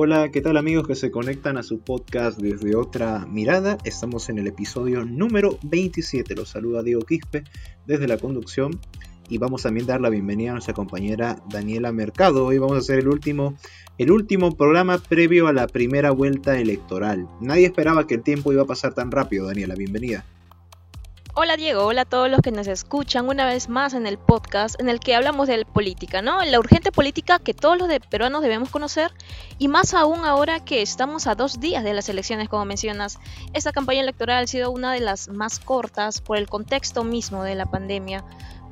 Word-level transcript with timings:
Hola, 0.00 0.30
¿qué 0.30 0.40
tal 0.40 0.56
amigos 0.56 0.86
que 0.86 0.94
se 0.94 1.10
conectan 1.10 1.56
a 1.56 1.64
su 1.64 1.80
podcast 1.80 2.38
desde 2.38 2.76
otra 2.76 3.26
mirada? 3.26 3.78
Estamos 3.82 4.28
en 4.28 4.38
el 4.38 4.46
episodio 4.46 5.04
número 5.04 5.58
27. 5.64 6.36
Los 6.36 6.50
saluda 6.50 6.84
Diego 6.84 7.00
Quispe 7.00 7.42
desde 7.84 8.06
la 8.06 8.16
conducción 8.16 8.78
y 9.28 9.38
vamos 9.38 9.64
también 9.64 9.86
a 9.86 9.94
dar 9.94 10.00
la 10.00 10.08
bienvenida 10.08 10.50
a 10.50 10.52
nuestra 10.52 10.72
compañera 10.72 11.42
Daniela 11.50 11.90
Mercado. 11.90 12.46
Hoy 12.46 12.58
vamos 12.58 12.76
a 12.76 12.78
hacer 12.78 13.00
el 13.00 13.08
último, 13.08 13.56
el 13.98 14.12
último 14.12 14.56
programa 14.56 14.98
previo 14.98 15.48
a 15.48 15.52
la 15.52 15.66
primera 15.66 16.12
vuelta 16.12 16.60
electoral. 16.60 17.26
Nadie 17.40 17.66
esperaba 17.66 18.06
que 18.06 18.14
el 18.14 18.22
tiempo 18.22 18.52
iba 18.52 18.62
a 18.62 18.66
pasar 18.66 18.94
tan 18.94 19.10
rápido, 19.10 19.48
Daniela. 19.48 19.74
Bienvenida. 19.74 20.24
Hola 21.40 21.56
Diego, 21.56 21.84
hola 21.84 22.02
a 22.02 22.04
todos 22.04 22.28
los 22.28 22.40
que 22.40 22.50
nos 22.50 22.66
escuchan 22.66 23.28
una 23.28 23.46
vez 23.46 23.68
más 23.68 23.94
en 23.94 24.08
el 24.08 24.18
podcast 24.18 24.74
en 24.80 24.88
el 24.88 24.98
que 24.98 25.14
hablamos 25.14 25.46
de 25.46 25.64
política, 25.64 26.20
¿no? 26.20 26.42
La 26.42 26.58
urgente 26.58 26.90
política 26.90 27.38
que 27.38 27.54
todos 27.54 27.78
los 27.78 27.88
peruanos 28.10 28.42
debemos 28.42 28.70
conocer 28.70 29.12
y 29.56 29.68
más 29.68 29.94
aún 29.94 30.24
ahora 30.24 30.64
que 30.64 30.82
estamos 30.82 31.28
a 31.28 31.36
dos 31.36 31.60
días 31.60 31.84
de 31.84 31.94
las 31.94 32.08
elecciones, 32.08 32.48
como 32.48 32.64
mencionas. 32.64 33.20
Esta 33.52 33.70
campaña 33.70 34.00
electoral 34.00 34.42
ha 34.42 34.46
sido 34.48 34.72
una 34.72 34.92
de 34.92 34.98
las 34.98 35.28
más 35.28 35.60
cortas 35.60 36.20
por 36.20 36.38
el 36.38 36.48
contexto 36.48 37.04
mismo 37.04 37.44
de 37.44 37.54
la 37.54 37.66
pandemia 37.66 38.24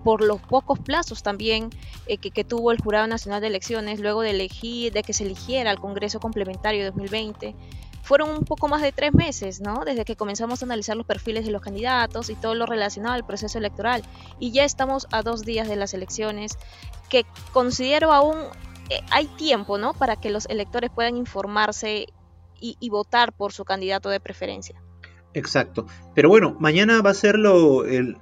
por 0.03 0.21
los 0.21 0.41
pocos 0.41 0.81
plazos 0.81 1.23
también 1.23 1.71
eh, 2.07 2.19
que, 2.19 2.45
tuvo 2.45 2.73
el 2.73 2.81
Jurado 2.81 3.07
Nacional 3.07 3.41
de 3.41 3.47
Elecciones 3.47 4.01
luego 4.01 4.23
de 4.23 4.31
elegir, 4.31 4.93
de 4.93 5.05
que 5.05 5.13
se 5.13 5.25
eligiera 5.25 5.71
el 5.71 5.79
Congreso 5.79 6.19
Complementario 6.19 6.85
2020 6.85 7.55
fueron 8.07 8.31
un 8.31 8.45
poco 8.45 8.69
más 8.69 8.83
de 8.83 8.93
tres 8.93 9.13
meses, 9.13 9.61
¿no? 9.61 9.85
Desde 9.85 10.05
que 10.05 10.15
comenzamos 10.15 10.63
a 10.63 10.65
analizar 10.65 10.97
los 10.97 11.07
perfiles 11.07 11.45
de 11.45 11.51
los 11.51 11.61
candidatos 11.61 12.31
y 12.31 12.37
todo 12.37 12.55
lo 12.55 12.65
relacionado 12.65 13.15
al 13.15 13.27
proceso 13.27 13.59
electoral. 13.59 14.03
Y 14.39 14.53
ya 14.53 14.65
estamos 14.65 15.09
a 15.11 15.23
dos 15.23 15.45
días 15.45 15.69
de 15.69 15.75
las 15.75 15.93
elecciones, 15.93 16.57
que 17.11 17.27
considero 17.53 18.13
aún 18.13 18.37
eh, 18.91 19.01
hay 19.11 19.27
tiempo, 19.27 19.77
¿no? 19.77 19.93
Para 19.93 20.15
que 20.15 20.31
los 20.31 20.47
electores 20.47 20.91
puedan 20.95 21.17
informarse 21.17 22.07
y, 22.61 22.89
votar 22.91 23.33
por 23.33 23.53
su 23.53 23.65
candidato 23.65 24.09
de 24.09 24.21
preferencia. 24.21 24.81
Exacto. 25.35 25.87
Pero 26.15 26.29
bueno, 26.29 26.57
mañana 26.61 27.03
va 27.03 27.11
a 27.11 27.15
ser 27.15 27.37
lo, 27.37 27.85
el, 27.85 28.19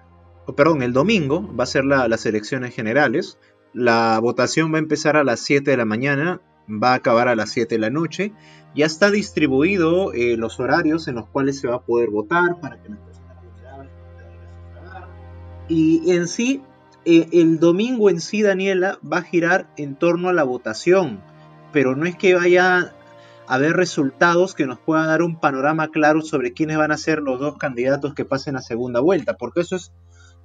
perdón, 0.56 0.82
el 0.82 0.94
domingo 0.94 1.55
va 1.55 1.64
a 1.64 1.66
ser 1.66 1.84
las 1.84 2.24
elecciones 2.24 2.74
generales. 2.74 3.38
La 3.74 4.18
votación 4.18 4.72
va 4.72 4.77
a 4.77 4.80
empezar 4.80 5.18
a 5.18 5.24
las 5.24 5.40
7 5.40 5.70
de 5.70 5.77
la 5.77 5.84
mañana, 5.84 6.40
va 6.68 6.92
a 6.92 6.94
acabar 6.94 7.28
a 7.28 7.36
las 7.36 7.50
7 7.50 7.74
de 7.74 7.80
la 7.80 7.90
noche. 7.90 8.32
Ya 8.74 8.86
está 8.86 9.10
distribuido 9.10 10.12
eh, 10.12 10.36
los 10.36 10.58
horarios 10.60 11.08
en 11.08 11.16
los 11.16 11.28
cuales 11.28 11.60
se 11.60 11.68
va 11.68 11.76
a 11.76 11.82
poder 11.82 12.10
votar 12.10 12.60
para 12.60 12.82
que 12.82 12.88
las 12.88 12.98
personas 12.98 13.14
y 15.68 16.12
en 16.12 16.28
sí 16.28 16.62
eh, 17.04 17.28
el 17.32 17.58
domingo 17.58 18.10
en 18.10 18.20
sí 18.20 18.42
Daniela 18.42 18.98
va 19.00 19.18
a 19.18 19.22
girar 19.22 19.68
en 19.76 19.96
torno 19.96 20.28
a 20.28 20.32
la 20.32 20.44
votación. 20.44 21.20
Pero 21.72 21.96
no 21.96 22.06
es 22.06 22.16
que 22.16 22.34
vaya 22.34 22.78
a 22.78 23.54
haber 23.54 23.74
resultados 23.74 24.54
que 24.54 24.66
nos 24.66 24.78
puedan 24.78 25.06
dar 25.06 25.22
un 25.22 25.38
panorama 25.38 25.88
claro 25.88 26.22
sobre 26.22 26.52
quiénes 26.52 26.78
van 26.78 26.92
a 26.92 26.96
ser 26.96 27.20
los 27.20 27.40
dos 27.40 27.56
candidatos 27.58 28.14
que 28.14 28.24
pasen 28.24 28.56
a 28.56 28.62
segunda 28.62 29.00
vuelta 29.00 29.36
porque 29.36 29.60
eso 29.60 29.76
es 29.76 29.92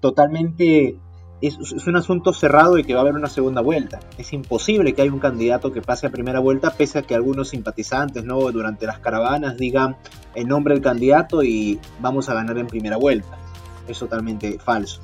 totalmente 0.01 0.97
es, 1.41 1.87
un 1.87 1.95
asunto 1.95 2.33
cerrado 2.33 2.77
y 2.77 2.83
que 2.83 2.93
va 2.93 2.99
a 2.99 3.03
haber 3.03 3.15
una 3.15 3.29
segunda 3.29 3.61
vuelta. 3.61 3.99
Es 4.17 4.33
imposible 4.33 4.93
que 4.93 5.01
haya 5.01 5.11
un 5.11 5.19
candidato 5.19 5.71
que 5.71 5.81
pase 5.81 6.07
a 6.07 6.09
primera 6.09 6.39
vuelta, 6.39 6.71
pese 6.71 6.99
a 6.99 7.01
que 7.03 7.15
algunos 7.15 7.49
simpatizantes 7.49 8.23
¿no? 8.25 8.39
durante 8.51 8.85
las 8.85 8.99
caravanas 8.99 9.57
digan 9.57 9.95
el 10.35 10.47
nombre 10.47 10.73
del 10.73 10.83
candidato 10.83 11.43
y 11.43 11.79
vamos 11.99 12.29
a 12.29 12.33
ganar 12.33 12.57
en 12.57 12.67
primera 12.67 12.97
vuelta. 12.97 13.37
Es 13.87 13.99
totalmente 13.99 14.59
falso. 14.59 15.01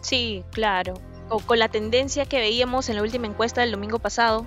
Sí, 0.00 0.44
claro. 0.50 0.94
O 1.28 1.38
con 1.38 1.58
la 1.58 1.68
tendencia 1.68 2.26
que 2.26 2.38
veíamos 2.38 2.88
en 2.88 2.96
la 2.96 3.02
última 3.02 3.26
encuesta 3.26 3.62
del 3.62 3.70
domingo 3.70 3.98
pasado, 3.98 4.46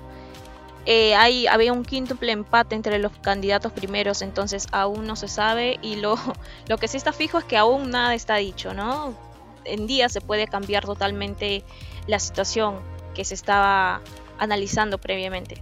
eh, 0.86 1.16
hay, 1.16 1.48
había 1.48 1.72
un 1.72 1.84
quíntuple 1.84 2.32
empate 2.32 2.76
entre 2.76 3.00
los 3.00 3.14
candidatos 3.20 3.72
primeros, 3.72 4.22
entonces 4.22 4.68
aún 4.72 5.08
no 5.08 5.16
se 5.16 5.30
sabe 5.30 5.80
y 5.82 5.96
lo, 5.96 6.18
lo 6.68 6.78
que 6.78 6.88
sí 6.88 6.98
está 6.98 7.14
fijo 7.14 7.40
es 7.40 7.46
que 7.46 7.58
aún 7.58 7.90
nada 7.90 8.14
está 8.14 8.36
dicho, 8.36 8.74
¿no? 8.74 9.33
En 9.66 9.88
día 9.88 10.10
se 10.10 10.22
puede 10.22 10.48
cambiar 10.48 10.86
totalmente 10.86 11.64
la 12.08 12.20
situación 12.20 12.76
que 13.14 13.26
se 13.26 13.34
estaba 13.34 14.02
analizando 14.38 14.98
previamente. 14.98 15.62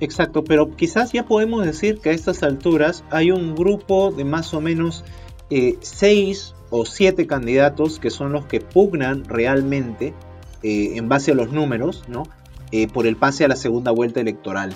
Exacto, 0.00 0.44
pero 0.44 0.74
quizás 0.74 1.12
ya 1.12 1.24
podemos 1.24 1.64
decir 1.64 2.00
que 2.00 2.10
a 2.10 2.12
estas 2.12 2.42
alturas 2.42 3.04
hay 3.10 3.30
un 3.30 3.54
grupo 3.54 4.10
de 4.10 4.24
más 4.24 4.52
o 4.52 4.60
menos 4.60 5.04
eh, 5.50 5.76
seis 5.80 6.54
o 6.70 6.84
siete 6.84 7.26
candidatos 7.26 8.00
que 8.00 8.10
son 8.10 8.32
los 8.32 8.46
que 8.46 8.60
pugnan 8.60 9.24
realmente 9.24 10.12
eh, 10.62 10.96
en 10.96 11.08
base 11.08 11.32
a 11.32 11.34
los 11.34 11.52
números, 11.52 12.04
¿no? 12.08 12.24
Eh, 12.72 12.88
por 12.88 13.06
el 13.06 13.16
pase 13.16 13.44
a 13.44 13.48
la 13.48 13.56
segunda 13.56 13.92
vuelta 13.92 14.20
electoral. 14.20 14.74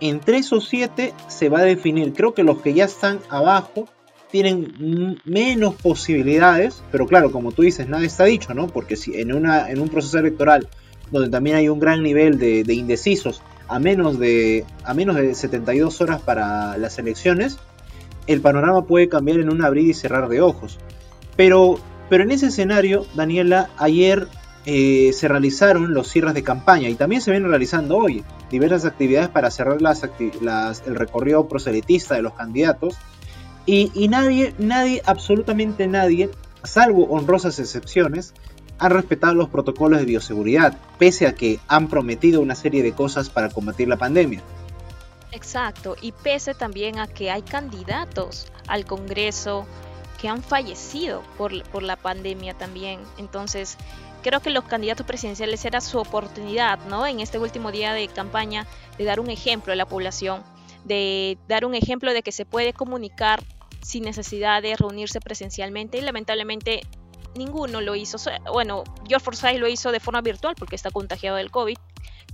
Entre 0.00 0.38
esos 0.38 0.68
siete 0.68 1.12
se 1.26 1.48
va 1.48 1.60
a 1.60 1.64
definir, 1.64 2.12
creo 2.12 2.32
que 2.32 2.44
los 2.44 2.62
que 2.62 2.72
ya 2.72 2.84
están 2.84 3.18
abajo 3.28 3.86
tienen 4.30 5.18
menos 5.24 5.74
posibilidades, 5.74 6.82
pero 6.90 7.06
claro, 7.06 7.32
como 7.32 7.52
tú 7.52 7.62
dices, 7.62 7.88
nada 7.88 8.04
está 8.04 8.24
dicho, 8.24 8.54
¿no? 8.54 8.68
Porque 8.68 8.96
si 8.96 9.18
en, 9.18 9.32
una, 9.32 9.70
en 9.70 9.80
un 9.80 9.88
proceso 9.88 10.18
electoral 10.18 10.68
donde 11.10 11.28
también 11.28 11.56
hay 11.56 11.68
un 11.68 11.80
gran 11.80 12.02
nivel 12.02 12.38
de, 12.38 12.72
indecisos 12.72 13.42
a 13.68 13.78
menos 13.78 14.18
de, 14.18 14.64
a 14.84 14.94
menos 14.94 15.16
de 15.16 15.34
72 15.34 16.00
horas 16.00 16.20
para 16.20 16.76
las 16.76 16.98
elecciones, 16.98 17.58
el 18.26 18.40
panorama 18.40 18.86
puede 18.86 19.08
cambiar 19.08 19.38
en 19.38 19.50
un 19.50 19.64
abrir 19.64 19.88
y 19.88 19.94
cerrar 19.94 20.28
de 20.28 20.40
ojos. 20.40 20.78
Pero, 21.36 21.78
pero 22.08 22.24
en 22.24 22.30
ese 22.30 22.46
escenario, 22.46 23.06
Daniela, 23.14 23.70
ayer 23.76 24.26
eh, 24.66 25.12
se 25.14 25.28
realizaron 25.28 25.94
los 25.94 26.08
cierres 26.08 26.34
de 26.34 26.42
campaña 26.42 26.88
y 26.88 26.94
también 26.94 27.22
se 27.22 27.30
vienen 27.30 27.48
realizando 27.48 27.96
hoy 27.96 28.24
diversas 28.50 28.84
actividades 28.84 29.28
para 29.28 29.50
cerrar 29.50 29.80
las, 29.80 30.02
las, 30.40 30.82
el 30.86 30.96
recorrido 30.96 31.48
proselitista 31.48 32.14
de 32.14 32.22
los 32.22 32.34
candidatos 32.34 32.96
y, 33.70 34.08
nadie, 34.08 34.54
nadie, 34.58 35.02
absolutamente 35.06 35.86
nadie, 35.86 36.30
salvo 36.64 37.04
honrosas 37.04 37.58
excepciones, 37.58 38.34
han 38.78 38.90
respetado 38.90 39.34
los 39.34 39.48
protocolos 39.48 40.00
de 40.00 40.06
bioseguridad, 40.06 40.76
pese 40.98 41.26
a 41.26 41.34
que 41.34 41.60
han 41.68 41.88
prometido 41.88 42.40
una 42.40 42.54
serie 42.54 42.82
de 42.82 42.92
cosas 42.92 43.28
para 43.28 43.50
combatir 43.50 43.88
la 43.88 43.96
pandemia. 43.96 44.42
Exacto, 45.32 45.96
y 46.00 46.12
pese 46.12 46.54
también 46.54 46.98
a 46.98 47.06
que 47.06 47.30
hay 47.30 47.42
candidatos 47.42 48.50
al 48.66 48.84
Congreso 48.86 49.66
que 50.20 50.28
han 50.28 50.42
fallecido 50.42 51.22
por, 51.38 51.62
por 51.70 51.82
la 51.82 51.96
pandemia 51.96 52.54
también. 52.54 53.00
Entonces, 53.18 53.76
creo 54.22 54.40
que 54.40 54.50
los 54.50 54.64
candidatos 54.64 55.06
presidenciales 55.06 55.64
era 55.64 55.80
su 55.80 55.98
oportunidad, 55.98 56.78
¿no? 56.86 57.06
En 57.06 57.20
este 57.20 57.38
último 57.38 57.70
día 57.70 57.92
de 57.92 58.08
campaña, 58.08 58.66
de 58.98 59.04
dar 59.04 59.20
un 59.20 59.30
ejemplo 59.30 59.72
a 59.72 59.76
la 59.76 59.86
población 59.86 60.42
de 60.84 61.38
dar 61.48 61.64
un 61.64 61.74
ejemplo 61.74 62.12
de 62.12 62.22
que 62.22 62.32
se 62.32 62.44
puede 62.44 62.72
comunicar 62.72 63.42
sin 63.82 64.04
necesidad 64.04 64.62
de 64.62 64.76
reunirse 64.76 65.20
presencialmente 65.20 65.98
y 65.98 66.00
lamentablemente 66.02 66.82
ninguno 67.34 67.80
lo 67.80 67.94
hizo. 67.94 68.18
Bueno, 68.52 68.84
George 69.08 69.24
Forsyth 69.24 69.58
lo 69.58 69.68
hizo 69.68 69.92
de 69.92 70.00
forma 70.00 70.20
virtual 70.20 70.54
porque 70.58 70.76
está 70.76 70.90
contagiado 70.90 71.36
del 71.36 71.50
COVID, 71.50 71.76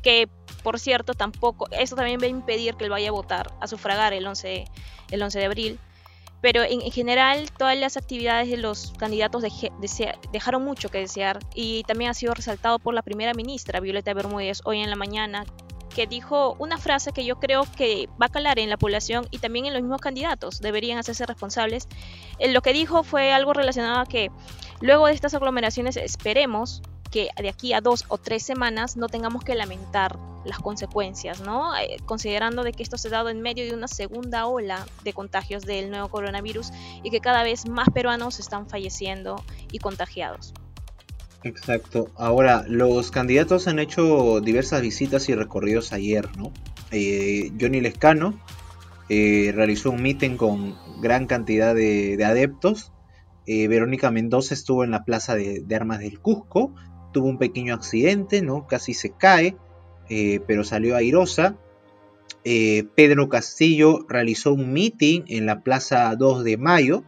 que 0.03 0.29
por 0.63 0.81
cierto 0.81 1.15
tampoco, 1.15 1.69
eso 1.71 1.95
también 1.95 2.21
va 2.21 2.25
a 2.25 2.29
impedir 2.29 2.75
que 2.75 2.85
él 2.85 2.91
vaya 2.91 3.11
a 3.11 3.13
votar, 3.13 3.53
a 3.61 3.67
sufragar 3.67 4.13
el 4.13 4.27
11, 4.27 4.65
el 5.11 5.23
11 5.23 5.39
de 5.39 5.45
abril. 5.45 5.79
Pero 6.41 6.63
en, 6.63 6.81
general 6.93 7.51
todas 7.57 7.77
las 7.79 7.97
actividades 7.97 8.51
de 8.51 8.57
los 8.57 8.93
candidatos 8.99 9.43
dejaron 10.33 10.65
mucho 10.65 10.91
que 10.91 10.99
desear 10.99 11.39
y 11.55 11.83
también 11.85 12.11
ha 12.11 12.15
sido 12.15 12.35
resaltado 12.35 12.79
por 12.79 12.95
la 12.95 13.03
primera 13.03 13.33
ministra 13.33 13.81
Violeta 13.81 14.13
Bermúdez 14.13 14.61
hoy 14.65 14.81
en 14.81 14.91
la 14.91 14.97
mañana 14.97 15.45
que 15.97 16.07
dijo 16.07 16.57
una 16.59 16.77
frase 16.77 17.13
que 17.13 17.25
yo 17.25 17.41
creo 17.41 17.67
que 17.75 18.07
va 18.21 18.27
a 18.27 18.29
calar 18.29 18.59
en 18.59 18.69
la 18.69 18.77
población 18.77 19.27
y 19.31 19.39
también 19.39 19.65
en 19.65 19.73
los 19.73 19.81
mismos 19.81 20.03
candidatos, 20.03 20.61
deberían 20.61 20.99
hacerse 20.99 21.25
responsables. 21.25 21.89
Eh, 22.39 22.53
lo 22.53 22.61
que 22.61 22.75
dijo 22.75 23.03
fue 23.03 23.33
algo 23.33 23.55
relacionado 23.55 24.01
a 24.01 24.05
que 24.05 24.31
luego 24.83 25.07
de 25.07 25.15
estas 25.15 25.33
aglomeraciones 25.33 25.97
esperemos 25.97 26.83
que 27.11 27.31
de 27.41 27.49
aquí 27.49 27.73
a 27.73 27.81
dos 27.81 28.05
o 28.09 28.19
tres 28.19 28.43
semanas 28.43 28.99
no 28.99 29.09
tengamos 29.09 29.43
que 29.43 29.55
lamentar 29.55 30.19
las 30.45 30.59
consecuencias, 30.59 31.41
¿no? 31.41 31.75
Eh, 31.79 31.97
considerando 32.05 32.63
de 32.63 32.73
que 32.73 32.83
esto 32.83 32.99
se 32.99 33.09
ha 33.09 33.13
dado 33.13 33.31
en 33.31 33.41
medio 33.41 33.65
de 33.65 33.73
una 33.73 33.89
segunda 33.89 34.45
ola 34.47 34.85
de 35.03 35.15
contagios 35.15 35.65
del 35.65 35.89
nuevo 35.89 36.09
coronavirus 36.09 36.73
y 37.03 37.11
que 37.11 37.21
cada 37.21 37.43
vez 37.43 37.67
más 37.67 37.89
peruanos 37.89 38.39
están 38.39 38.69
falleciendo 38.69 39.43
y 39.73 39.79
contagiados. 39.79 40.53
Exacto. 41.47 42.11
Ahora, 42.17 42.65
los 42.67 43.13
candidatos 43.13 43.69
han 43.69 43.79
hecho 43.79 44.41
diversas 44.41 44.83
visitas 44.83 45.29
y 45.29 45.35
recorridos 45.35 45.93
ayer, 45.93 46.29
¿no? 46.37 46.53
Eh, 46.91 47.53
Johnny 47.61 47.81
Lescano 47.81 48.41
eh, 49.09 49.53
realizó 49.55 49.93
un 49.93 50.03
meeting 50.03 50.37
con 50.37 50.75
gran 51.01 51.27
cantidad 51.27 51.75
de, 51.75 52.23
adeptos 52.25 52.93
eh, 53.47 53.69
Verónica 53.69 54.11
Mendoza 54.11 54.55
estuvo 54.55 54.83
en 54.83 54.91
la 54.91 55.05
plaza 55.05 55.37
de, 55.37 55.65
armas 55.75 56.01
del 56.01 56.19
Cusco, 56.19 56.75
tuvo 57.13 57.29
un 57.29 57.39
pequeño 57.39 57.75
accidente, 57.75 58.43
¿no? 58.43 58.67
Casi 58.67 58.93
se 58.93 59.11
cae, 59.11 59.57
pero 60.47 60.65
salió 60.65 60.97
airosa. 60.97 61.57
Pedro 62.43 63.29
Castillo 63.29 64.05
realizó 64.09 64.53
un 64.53 64.73
meeting 64.73 65.23
en 65.29 65.47
la 65.47 65.61
plaza 65.61 66.13
2 66.17 66.43
de 66.43 66.57
Mayo. 66.57 67.05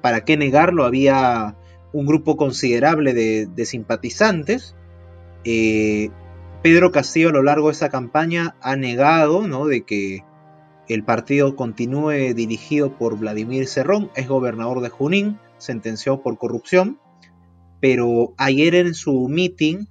¿Para 0.00 0.24
qué 0.24 0.36
negarlo? 0.36 0.84
Había 0.84 1.56
un 1.94 2.06
grupo 2.06 2.36
considerable 2.36 3.14
de, 3.14 3.64
simpatizantes. 3.64 4.74
Pedro 6.64 6.92
Castillo 6.92 7.28
a 7.28 7.32
lo 7.32 7.42
largo 7.42 7.68
de 7.68 7.74
esa 7.74 7.88
campaña 7.88 8.56
ha 8.60 8.74
negado 8.74 9.46
¿no? 9.46 9.66
de 9.66 9.82
que 9.82 10.24
el 10.88 11.04
partido 11.04 11.56
continúe 11.56 12.34
dirigido 12.34 12.96
por 12.98 13.18
Vladimir 13.18 13.66
Cerrón, 13.66 14.10
es 14.16 14.28
gobernador 14.28 14.80
de 14.80 14.88
Junín, 14.88 15.38
sentenciado 15.58 16.22
por 16.22 16.36
corrupción, 16.36 16.98
pero 17.80 18.34
ayer 18.38 18.74
en 18.74 18.94
su 18.94 19.28
meeting, 19.28 19.86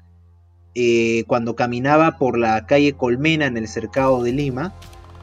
eh, 0.75 1.23
cuando 1.27 1.55
caminaba 1.55 2.17
por 2.17 2.37
la 2.37 2.65
calle 2.65 2.93
Colmena 2.93 3.45
en 3.45 3.57
el 3.57 3.67
cercado 3.67 4.23
de 4.23 4.33
Lima, 4.33 4.73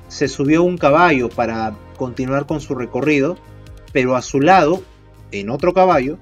se 0.09 0.29
subió 0.29 0.63
un 0.63 0.79
caballo 0.79 1.29
para 1.29 1.77
continuar 1.97 2.47
con 2.47 2.61
su 2.61 2.75
recorrido, 2.75 3.37
pero 3.93 4.17
a 4.17 4.23
su 4.23 4.41
lado, 4.41 4.83
en 5.31 5.51
otro 5.51 5.75
caballo, 5.75 6.19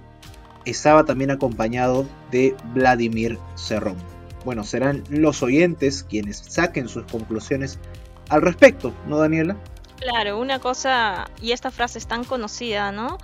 estaba 0.71 1.05
también 1.05 1.31
acompañado 1.31 2.07
de 2.31 2.55
Vladimir 2.75 3.39
Cerrón 3.55 3.97
bueno, 4.45 4.65
serán 4.65 5.05
los 5.11 5.43
oyentes 5.43 6.05
quienes 6.05 6.39
saquen 6.39 6.89
sus 6.89 7.05
conclusiones 7.05 7.79
al 8.31 8.41
respecto, 8.41 8.95
¿no, 9.07 9.19
Daniela? 9.19 9.57
Claro, 9.99 10.39
una 10.39 10.59
cosa, 10.59 11.29
y 11.43 11.53
esta 11.53 11.71
frase 11.71 11.99
es 11.99 12.07
tan 12.07 12.25
conocida, 12.25 12.93
¿no? 12.93 13.19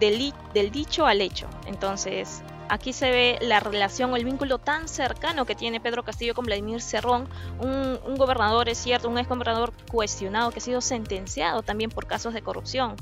Del, 0.00 0.32
del 0.54 0.70
dicho 0.70 1.06
al 1.06 1.20
hecho. 1.20 1.46
Entonces, 1.66 2.42
aquí 2.68 2.92
se 2.92 3.10
ve 3.10 3.38
la 3.42 3.60
relación 3.60 4.12
o 4.12 4.16
el 4.16 4.24
vínculo 4.24 4.58
tan 4.58 4.88
cercano 4.88 5.44
que 5.44 5.54
tiene 5.54 5.78
Pedro 5.78 6.04
Castillo 6.04 6.34
con 6.34 6.46
Vladimir 6.46 6.80
Cerrón, 6.80 7.28
un, 7.60 7.98
un 8.04 8.16
gobernador, 8.16 8.68
es 8.68 8.78
cierto, 8.78 9.08
un 9.08 9.18
ex 9.18 9.28
gobernador 9.28 9.72
cuestionado 9.90 10.50
que 10.50 10.58
ha 10.58 10.62
sido 10.62 10.80
sentenciado 10.80 11.62
también 11.62 11.90
por 11.90 12.06
casos 12.06 12.34
de 12.34 12.42
corrupción. 12.42 12.96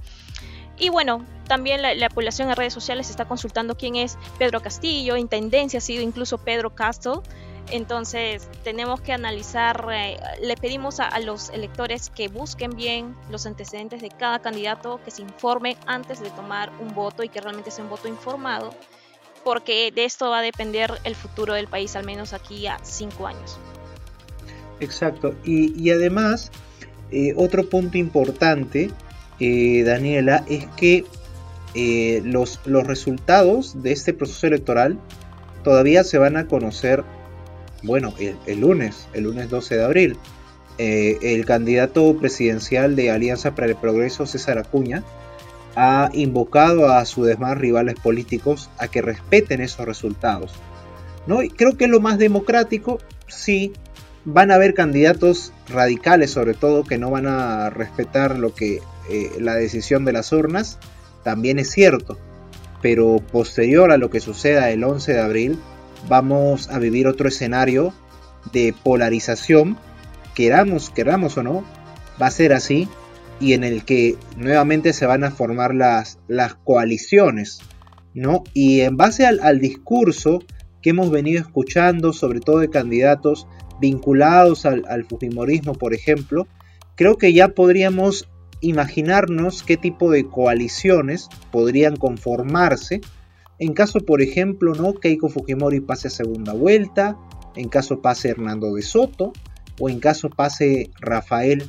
Y 0.78 0.88
bueno, 0.88 1.24
también 1.46 1.82
la, 1.82 2.08
población 2.08 2.50
en 2.50 2.56
redes 2.56 2.72
sociales 2.72 3.10
está 3.10 3.26
consultando 3.26 3.76
quién 3.76 3.96
es 3.96 4.18
Pedro 4.38 4.60
Castillo, 4.60 5.16
en 5.16 5.28
tendencia 5.28 5.78
ha 5.78 5.82
sido 5.82 6.02
incluso 6.02 6.38
Pedro 6.38 6.74
Castro. 6.74 7.22
Entonces 7.70 8.48
tenemos 8.62 9.00
que 9.00 9.12
analizar, 9.12 9.88
eh, 9.90 10.18
le 10.42 10.56
pedimos 10.56 11.00
a, 11.00 11.18
los 11.20 11.48
electores 11.50 12.10
que 12.10 12.28
busquen 12.28 12.72
bien 12.76 13.16
los 13.30 13.46
antecedentes 13.46 14.02
de 14.02 14.10
cada 14.10 14.40
candidato, 14.40 15.00
que 15.02 15.10
se 15.10 15.22
informen 15.22 15.76
antes 15.86 16.20
de 16.20 16.30
tomar 16.30 16.70
un 16.80 16.94
voto 16.94 17.22
y 17.22 17.30
que 17.30 17.40
realmente 17.40 17.70
sea 17.70 17.84
un 17.84 17.90
voto 17.90 18.06
informado, 18.06 18.70
porque 19.44 19.92
de 19.94 20.04
esto 20.04 20.28
va 20.28 20.40
a 20.40 20.42
depender 20.42 20.92
el 21.04 21.14
futuro 21.14 21.54
del 21.54 21.68
país, 21.68 21.96
al 21.96 22.04
menos 22.04 22.34
aquí 22.34 22.66
a 22.66 22.78
cinco 22.82 23.26
años. 23.26 23.58
Exacto, 24.80 25.34
y, 25.44 25.90
además, 25.90 26.50
eh, 27.10 27.32
otro 27.36 27.68
punto 27.68 27.96
importante 27.96 28.90
eh, 29.40 29.82
Daniela, 29.84 30.44
es 30.48 30.66
que 30.76 31.04
eh, 31.74 32.22
los, 32.24 32.60
los 32.66 32.86
resultados 32.86 33.82
de 33.82 33.92
este 33.92 34.12
proceso 34.12 34.46
electoral 34.46 34.98
todavía 35.64 36.04
se 36.04 36.18
van 36.18 36.36
a 36.36 36.46
conocer, 36.46 37.02
bueno, 37.82 38.14
el, 38.18 38.60
lunes, 38.60 39.08
el 39.12 39.24
lunes 39.24 39.50
12 39.50 39.76
de 39.76 39.84
abril. 39.84 40.16
Eh, 40.78 41.18
el 41.22 41.44
candidato 41.46 42.16
presidencial 42.18 42.96
de 42.96 43.10
Alianza 43.10 43.54
para 43.54 43.68
el 43.68 43.76
Progreso, 43.76 44.26
César 44.26 44.58
Acuña, 44.58 45.02
ha 45.76 46.10
invocado 46.12 46.88
a 46.88 47.04
sus 47.04 47.26
demás 47.26 47.58
rivales 47.58 47.96
políticos 47.96 48.70
a 48.78 48.88
que 48.88 49.02
respeten 49.02 49.60
esos 49.60 49.86
resultados. 49.86 50.52
¿no? 51.26 51.42
Y 51.42 51.50
creo 51.50 51.76
que 51.76 51.88
lo 51.88 52.00
más 52.00 52.18
democrático, 52.18 52.98
sí, 53.26 53.72
van 54.24 54.50
a 54.50 54.54
haber 54.54 54.74
candidatos 54.74 55.52
radicales 55.68 56.30
sobre 56.30 56.54
todo 56.54 56.84
que 56.84 56.98
no 56.98 57.10
van 57.10 57.26
a 57.26 57.70
respetar 57.70 58.38
lo 58.38 58.54
que 58.54 58.80
eh, 59.08 59.32
la 59.38 59.54
decisión 59.54 60.04
de 60.04 60.12
las 60.12 60.32
urnas, 60.32 60.78
también 61.22 61.58
es 61.58 61.70
cierto. 61.70 62.18
Pero 62.82 63.16
posterior 63.32 63.90
a 63.90 63.98
lo 63.98 64.10
que 64.10 64.20
suceda 64.20 64.70
el 64.70 64.84
11 64.84 65.14
de 65.14 65.20
abril, 65.20 65.58
vamos 66.08 66.68
a 66.70 66.78
vivir 66.78 67.06
otro 67.06 67.28
escenario 67.28 67.92
de 68.52 68.74
polarización, 68.82 69.78
queramos, 70.34 70.90
queramos 70.90 71.36
o 71.38 71.42
no, 71.42 71.64
va 72.20 72.26
a 72.26 72.30
ser 72.30 72.52
así, 72.52 72.88
y 73.40 73.54
en 73.54 73.64
el 73.64 73.84
que 73.84 74.16
nuevamente 74.36 74.92
se 74.92 75.06
van 75.06 75.24
a 75.24 75.30
formar 75.30 75.74
las, 75.74 76.18
las 76.28 76.54
coaliciones, 76.54 77.60
¿no? 78.14 78.44
Y 78.52 78.82
en 78.82 78.96
base 78.96 79.26
al, 79.26 79.58
discurso 79.60 80.42
que 80.82 80.90
hemos 80.90 81.10
venido 81.10 81.40
escuchando, 81.40 82.12
sobre 82.12 82.40
todo 82.40 82.58
de 82.58 82.70
candidatos 82.70 83.46
vinculados 83.80 84.66
al, 84.66 84.84
al 84.88 85.04
Fujimorismo, 85.04 85.74
por 85.74 85.94
ejemplo, 85.94 86.46
creo 86.96 87.16
que 87.16 87.32
ya 87.32 87.48
podríamos 87.48 88.28
imaginarnos 88.66 89.62
qué 89.62 89.76
tipo 89.76 90.10
de 90.10 90.26
coaliciones 90.26 91.28
podrían 91.50 91.96
conformarse 91.96 93.00
en 93.58 93.72
caso, 93.72 94.00
por 94.00 94.20
ejemplo, 94.20 94.74
¿no? 94.74 94.94
Keiko 94.94 95.28
Fujimori 95.28 95.80
pase 95.80 96.08
a 96.08 96.10
segunda 96.10 96.52
vuelta, 96.52 97.16
en 97.54 97.68
caso 97.68 98.02
pase 98.02 98.30
Hernando 98.30 98.74
de 98.74 98.82
Soto 98.82 99.32
o 99.78 99.88
en 99.88 100.00
caso 100.00 100.28
pase 100.28 100.90
Rafael 101.00 101.64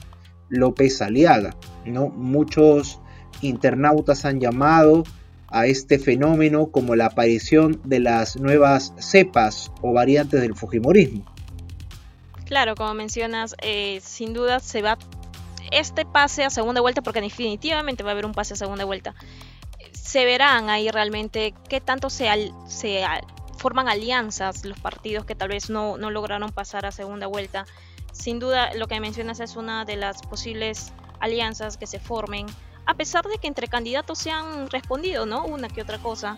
López 0.50 1.02
Aliaga. 1.02 1.56
¿no? 1.86 2.10
Muchos 2.10 3.00
internautas 3.42 4.26
han 4.26 4.40
llamado 4.40 5.04
a 5.48 5.68
este 5.68 6.00
fenómeno 6.00 6.68
como 6.72 6.96
la 6.96 7.08
aparición 7.08 7.80
de 7.84 8.00
las 8.00 8.36
nuevas 8.38 8.94
cepas 8.98 9.72
o 9.82 9.94
variantes 9.94 10.42
del 10.42 10.56
Fujimorismo. 10.56 11.24
Claro, 12.46 12.76
como 12.76 12.94
mencionas, 12.94 13.56
eh, 13.62 14.00
sin 14.02 14.34
duda 14.34 14.60
se 14.60 14.82
va 14.82 14.98
este 15.72 16.06
pase 16.06 16.44
a 16.44 16.50
segunda 16.50 16.82
vuelta, 16.82 17.02
porque 17.02 17.22
definitivamente 17.22 18.04
va 18.04 18.10
a 18.10 18.14
haber 18.14 18.26
un 18.26 18.34
pase 18.34 18.54
a 18.54 18.58
segunda 18.58 18.86
vuelta, 18.86 19.16
se 19.94 20.26
verán 20.26 20.70
ahí 20.70 20.90
realmente 20.92 21.54
qué 21.70 21.82
tanto 21.82 22.10
se, 22.10 22.30
se 22.68 23.04
forman 23.58 23.88
alianzas 23.88 24.66
los 24.66 24.80
partidos 24.80 25.26
que 25.26 25.36
tal 25.36 25.50
vez 25.50 25.70
no, 25.70 25.98
no 25.98 26.12
lograron 26.12 26.52
pasar 26.52 26.86
a 26.86 26.92
segunda 26.92 27.28
vuelta. 27.28 27.66
Sin 28.12 28.40
duda, 28.40 28.74
lo 28.76 28.88
que 28.88 29.00
mencionas 29.00 29.40
es 29.40 29.56
una 29.56 29.84
de 29.84 29.96
las 29.98 30.22
posibles 30.22 30.94
alianzas 31.20 31.78
que 31.78 31.88
se 31.88 32.00
formen, 32.00 32.46
a 32.86 32.94
pesar 32.94 33.26
de 33.26 33.38
que 33.38 33.48
entre 33.48 33.68
candidatos 33.68 34.20
se 34.20 34.32
han 34.32 34.70
respondido, 34.70 35.26
¿no? 35.26 35.46
Una 35.46 35.68
que 35.68 35.82
otra 35.82 35.98
cosa. 35.98 36.38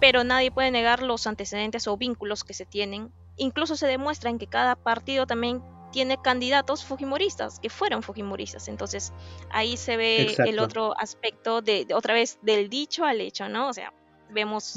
Pero 0.00 0.24
nadie 0.24 0.50
puede 0.50 0.70
negar 0.70 1.02
los 1.02 1.26
antecedentes 1.26 1.86
o 1.86 1.96
vínculos 1.96 2.42
que 2.42 2.54
se 2.54 2.64
tienen. 2.64 3.12
Incluso 3.36 3.76
se 3.76 3.86
demuestra 3.86 4.30
en 4.30 4.38
que 4.38 4.46
cada 4.46 4.74
partido 4.76 5.26
también 5.26 5.62
tiene 5.90 6.18
candidatos 6.22 6.84
fujimoristas, 6.84 7.60
que 7.60 7.70
fueron 7.70 8.02
fujimoristas. 8.02 8.68
Entonces 8.68 9.12
ahí 9.50 9.76
se 9.76 9.96
ve 9.96 10.36
el 10.46 10.58
otro 10.58 10.98
aspecto 10.98 11.62
de, 11.62 11.86
otra 11.94 12.14
vez 12.14 12.38
del 12.42 12.68
dicho 12.68 13.04
al 13.04 13.20
hecho, 13.20 13.48
¿no? 13.48 13.68
O 13.68 13.72
sea, 13.72 13.92
vemos 14.32 14.74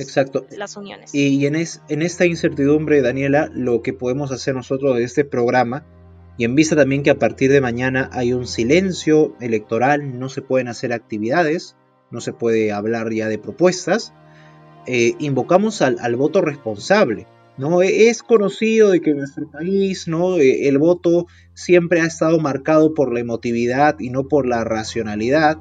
las 0.51 0.77
uniones. 0.77 1.13
Y 1.13 1.45
en, 1.45 1.55
en 1.55 2.01
esta 2.01 2.25
incertidumbre, 2.25 3.01
Daniela, 3.01 3.49
lo 3.53 3.81
que 3.81 3.93
podemos 3.93 4.31
hacer 4.31 4.55
nosotros 4.55 4.95
de 4.95 5.03
este 5.03 5.25
programa, 5.25 5.85
y 6.37 6.45
en 6.45 6.55
vista 6.55 6.75
también 6.75 7.03
que 7.03 7.11
a 7.11 7.19
partir 7.19 7.51
de 7.51 7.61
mañana 7.61 8.09
hay 8.11 8.33
un 8.33 8.47
silencio 8.47 9.35
electoral, 9.39 10.19
no 10.19 10.29
se 10.29 10.41
pueden 10.41 10.67
hacer 10.67 10.91
actividades, 10.91 11.75
no 12.09 12.21
se 12.21 12.33
puede 12.33 12.71
hablar 12.71 13.11
ya 13.11 13.27
de 13.27 13.37
propuestas, 13.37 14.13
eh, 14.87 15.13
invocamos 15.19 15.81
al, 15.81 15.97
al 15.99 16.15
voto 16.15 16.41
responsable 16.41 17.27
¿no? 17.57 17.81
E-, 17.81 18.09
es 18.09 18.23
conocido 18.23 18.91
de 18.91 19.01
que 19.01 19.11
en 19.11 19.17
nuestro 19.17 19.47
país 19.47 20.07
¿no? 20.07 20.37
E-, 20.37 20.67
el 20.67 20.77
voto 20.77 21.27
siempre 21.53 22.01
ha 22.01 22.05
estado 22.05 22.39
marcado 22.39 22.93
por 22.93 23.13
la 23.13 23.19
emotividad 23.19 23.99
y 23.99 24.09
no 24.09 24.27
por 24.27 24.47
la 24.47 24.63
racionalidad, 24.63 25.57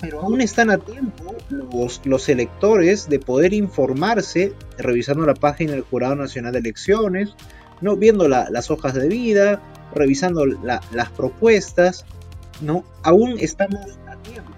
pero 0.00 0.20
aún 0.20 0.40
están 0.40 0.70
a 0.70 0.78
tiempo 0.78 1.36
los, 1.48 2.00
los 2.04 2.28
electores 2.28 3.08
de 3.08 3.20
poder 3.20 3.52
informarse 3.52 4.52
revisando 4.76 5.24
la 5.24 5.34
página 5.34 5.72
del 5.72 5.82
Jurado 5.82 6.16
Nacional 6.16 6.52
de 6.52 6.58
Elecciones, 6.58 7.36
¿no? 7.80 7.96
viendo 7.96 8.26
las 8.28 8.70
hojas 8.70 8.94
de 8.94 9.08
vida, 9.08 9.62
revisando 9.94 10.44
las 10.44 11.10
propuestas, 11.16 12.04
¿no? 12.60 12.84
aún 13.04 13.36
estamos 13.38 13.80
a 14.08 14.16
tiempo. 14.16 14.52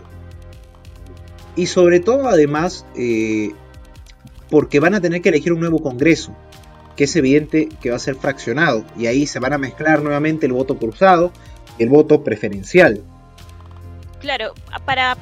Y 1.57 1.66
sobre 1.66 2.00
todo 2.00 2.28
además 2.28 2.87
eh, 2.97 3.52
porque 4.49 4.81
van 4.81 4.95
a 4.95 5.00
tener 5.00 5.21
que 5.21 5.28
elegir 5.28 5.52
un 5.52 5.61
nuevo 5.61 5.81
Congreso 5.81 6.35
que 6.97 7.05
es 7.05 7.17
evidente 7.17 7.69
que 7.81 7.91
va 7.91 7.97
a 7.97 8.01
ser 8.01 8.17
fraccionado 8.17 8.85
y 8.97 9.07
ahí 9.07 9.27
se 9.27 9.41
van 9.41 9.53
a 9.53 9.59
mezclar 9.59 10.03
nuevamente 10.03 10.47
el 10.47 10.53
voto 10.53 10.79
cruzado 10.79 11.33
y 11.79 11.83
el 11.83 11.89
voto 11.89 12.23
preferencial. 12.23 13.03
Claro, 14.21 14.55
para 14.85 15.17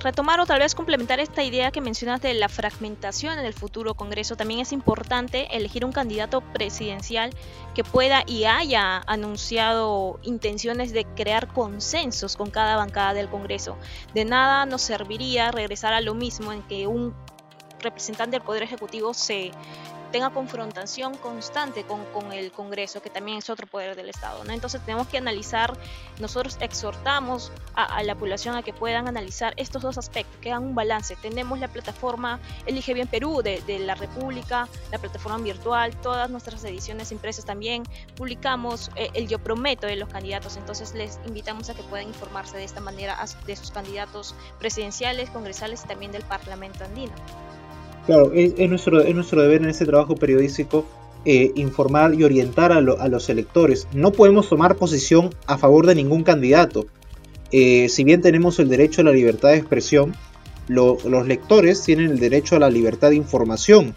retomar 0.00 0.40
o 0.40 0.46
tal 0.46 0.60
vez 0.60 0.74
complementar 0.74 1.20
esta 1.20 1.42
idea 1.42 1.70
que 1.70 1.80
mencionas 1.80 2.20
de 2.20 2.34
la 2.34 2.48
fragmentación 2.48 3.38
en 3.38 3.44
el 3.44 3.52
futuro 3.52 3.94
Congreso, 3.94 4.36
también 4.36 4.60
es 4.60 4.72
importante 4.72 5.54
elegir 5.56 5.84
un 5.84 5.92
candidato 5.92 6.40
presidencial 6.40 7.30
que 7.74 7.84
pueda 7.84 8.24
y 8.26 8.44
haya 8.44 9.02
anunciado 9.06 10.18
intenciones 10.22 10.92
de 10.92 11.04
crear 11.04 11.52
consensos 11.52 12.36
con 12.36 12.50
cada 12.50 12.76
bancada 12.76 13.14
del 13.14 13.28
Congreso. 13.28 13.76
De 14.14 14.24
nada 14.24 14.66
nos 14.66 14.82
serviría 14.82 15.50
regresar 15.50 15.92
a 15.92 16.00
lo 16.00 16.14
mismo 16.14 16.52
en 16.52 16.62
que 16.62 16.86
un 16.86 17.14
representante 17.82 18.36
del 18.36 18.42
Poder 18.42 18.62
Ejecutivo 18.62 19.14
se 19.14 19.52
tenga 20.12 20.30
confrontación 20.30 21.16
constante 21.16 21.82
con, 21.84 22.04
con, 22.12 22.32
el 22.32 22.52
Congreso, 22.52 23.02
que 23.02 23.10
también 23.10 23.38
es 23.38 23.50
otro 23.50 23.66
poder 23.66 23.96
del 23.96 24.10
Estado. 24.10 24.44
¿no? 24.44 24.52
Entonces 24.52 24.80
tenemos 24.82 25.08
que 25.08 25.18
analizar, 25.18 25.76
nosotros 26.20 26.58
exhortamos 26.60 27.50
a, 27.74 28.02
la 28.04 28.14
población 28.14 28.54
a 28.54 28.62
que 28.62 28.72
puedan 28.72 29.08
analizar 29.08 29.54
estos 29.56 29.82
dos 29.82 29.98
aspectos, 29.98 30.36
que 30.40 30.52
hagan 30.52 30.64
un 30.64 30.74
balance. 30.74 31.16
Tenemos 31.16 31.58
la 31.58 31.68
plataforma 31.68 32.38
Elige 32.66 32.94
Bien 32.94 33.08
Perú 33.08 33.42
de, 33.42 33.62
de 33.62 33.78
la 33.80 33.94
República, 33.94 34.68
la 34.92 34.98
plataforma 34.98 35.38
virtual, 35.38 35.96
todas 35.96 36.30
nuestras 36.30 36.62
ediciones 36.64 37.10
impresas 37.10 37.44
también, 37.44 37.82
publicamos 38.14 38.90
eh, 38.96 39.10
el 39.14 39.26
Yo 39.28 39.38
Prometo 39.38 39.86
de 39.86 39.96
los 39.96 40.10
candidatos, 40.10 40.58
entonces 40.58 40.94
les 40.94 41.18
invitamos 41.26 41.70
a 41.70 41.74
que 41.74 41.82
puedan 41.84 42.06
informarse 42.06 42.56
de 42.58 42.64
esta 42.64 42.80
manera 42.80 43.18
de 43.46 43.56
sus 43.56 43.70
candidatos 43.70 44.34
presidenciales, 44.58 45.30
congresales 45.30 45.82
y 45.84 45.88
también 45.88 46.12
del 46.12 46.22
Parlamento 46.24 46.84
andino. 46.84 47.14
Claro, 48.06 48.32
es, 48.34 48.68
nuestro, 48.68 49.00
es 49.00 49.14
nuestro 49.14 49.42
deber 49.42 49.62
en 49.62 49.70
ese 49.70 49.86
trabajo 49.86 50.16
periodístico 50.16 50.84
eh, 51.24 51.52
informar 51.54 52.14
y 52.14 52.24
orientar 52.24 52.72
a, 52.72 52.80
los 52.80 53.28
electores. 53.28 53.86
No 53.92 54.10
podemos 54.10 54.48
tomar 54.48 54.74
posición 54.74 55.30
a 55.46 55.56
favor 55.56 55.86
de 55.86 55.94
ningún 55.94 56.24
candidato. 56.24 56.86
Eh, 57.52 57.88
si 57.88 58.02
bien 58.02 58.20
tenemos 58.20 58.58
el 58.58 58.68
derecho 58.68 59.02
a 59.02 59.04
la 59.04 59.12
libertad 59.12 59.50
de 59.50 59.58
expresión, 59.58 60.16
los 60.66 61.26
lectores 61.26 61.82
tienen 61.82 62.10
el 62.10 62.18
derecho 62.18 62.56
a 62.56 62.58
la 62.58 62.70
libertad 62.70 63.10
de 63.10 63.16
información. 63.16 63.94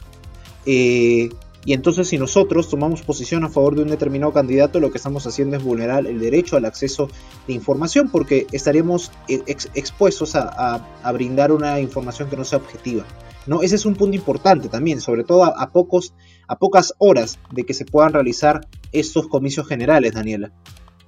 Eh, 0.67 1.29
y 1.63 1.73
entonces 1.73 2.09
si 2.09 2.19
nosotros 2.19 2.69
tomamos 2.69 3.01
posición 3.01 3.43
a 3.43 3.49
favor 3.49 3.75
de 3.75 3.81
un 3.81 3.87
determinado 3.87 4.31
candidato, 4.31 4.79
lo 4.79 4.91
que 4.91 4.97
estamos 4.97 5.25
haciendo 5.25 5.57
es 5.57 5.63
vulnerar 5.63 6.05
el 6.05 6.19
derecho 6.19 6.57
al 6.57 6.65
acceso 6.65 7.09
de 7.47 7.53
información 7.53 8.09
porque 8.11 8.45
estaríamos 8.51 9.11
expuestos 9.27 10.35
a 10.35 11.11
brindar 11.11 11.51
una 11.51 11.79
información 11.79 12.29
que 12.29 12.37
no 12.37 12.45
sea 12.45 12.59
objetiva. 12.59 13.03
¿No? 13.47 13.61
Ese 13.61 13.75
es 13.75 13.85
un 13.85 13.95
punto 13.95 14.15
importante 14.15 14.69
también, 14.69 15.01
sobre 15.01 15.23
todo 15.23 15.43
a, 15.43 15.69
pocos, 15.71 16.13
a 16.47 16.57
pocas 16.57 16.93
horas 16.97 17.39
de 17.51 17.65
que 17.65 17.73
se 17.73 17.85
puedan 17.85 18.13
realizar 18.13 18.67
estos 18.91 19.27
comicios 19.27 19.67
generales, 19.67 20.13
Daniela. 20.13 20.51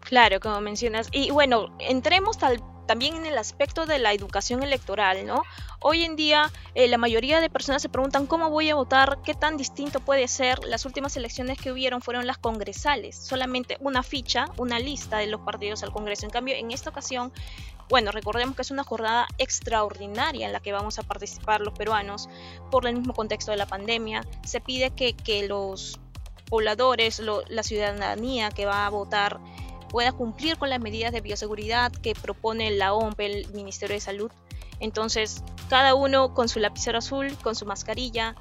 Claro, 0.02 0.40
como 0.40 0.62
mencionas. 0.62 1.10
Y 1.12 1.32
bueno, 1.32 1.76
entremos 1.80 2.38
también 2.88 3.16
en 3.18 3.26
el 3.26 3.38
aspecto 3.38 3.86
de 3.86 4.00
la 4.00 4.14
educación 4.14 4.64
electoral, 4.64 5.26
¿no? 5.26 5.44
Hoy 5.80 6.04
en 6.04 6.16
día 6.16 6.50
eh, 6.74 6.88
la 6.88 6.98
mayoría 6.98 7.42
de 7.42 7.50
personas 7.50 7.82
se 7.82 7.90
preguntan 7.90 8.26
cómo 8.26 8.50
voy 8.50 8.70
a 8.70 8.76
votar, 8.76 9.20
qué 9.24 9.34
tan 9.34 9.58
distinto 9.58 10.00
puede 10.00 10.28
ser. 10.28 10.64
Las 10.64 10.86
últimas 10.86 11.18
elecciones 11.18 11.60
que 11.60 11.72
hubieron 11.72 12.02
fueron 12.02 12.26
las 12.26 12.38
congresales, 12.38 13.16
solamente 13.18 13.78
una 13.82 14.02
ficha, 14.02 14.46
una 14.58 14.80
lista 14.80 15.18
de 15.18 15.28
los 15.28 15.42
partidos 15.42 15.84
al 15.84 15.92
Congreso. 15.92 16.26
En 16.26 16.32
cambio, 16.32 16.56
en 16.56 16.72
esta 16.72 16.90
ocasión 16.90 17.32
bueno, 17.90 18.12
recordemos 18.12 18.56
que 18.56 18.62
es 18.64 18.72
una 18.72 18.84
jornada 18.84 19.28
extraordinaria 19.38 20.48
en 20.48 20.54
la 20.54 20.60
que 20.60 20.74
vamos 20.74 21.00
a 21.00 21.04
participar 21.04 21.62
los 21.62 21.74
peruanos 21.74 22.28
por 22.70 22.86
el 22.86 22.96
mismo 22.96 23.14
contexto 23.14 23.52
de 23.52 23.58
la 23.58 23.66
pandemia. 23.66 24.26
Se 24.44 24.60
pide 24.60 24.92
que, 24.92 25.48
los 25.48 26.00
pobladores, 26.50 27.20
la 27.20 27.64
ciudadanía 27.64 28.50
que 28.52 28.66
va 28.66 28.86
a 28.86 28.90
votar 28.90 29.40
pueda 29.90 30.12
cumplir 30.12 30.58
con 30.58 30.70
las 30.70 30.82
medidas 30.82 31.14
de 31.14 31.22
bioseguridad 31.22 31.92
que 31.92 32.14
propone 32.14 32.72
la 32.72 32.94
OMP, 32.94 33.20
el 33.22 33.54
Ministerio 33.54 33.96
de 33.96 34.02
Salud. 34.02 34.32
Entonces, 34.80 35.44
cada 35.70 35.96
uno 35.96 36.34
con 36.34 36.50
su 36.50 36.60
lapicero 36.60 36.98
azul, 36.98 37.38
con 37.42 37.56
su 37.56 37.66
mascarilla, 37.66 38.36